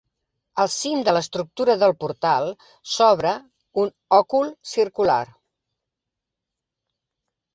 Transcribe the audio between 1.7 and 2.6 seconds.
del portal